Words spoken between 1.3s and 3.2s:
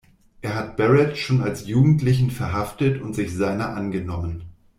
als Jugendlichen verhaftet und